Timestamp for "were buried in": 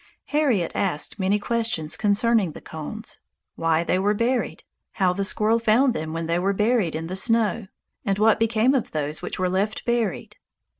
6.39-7.05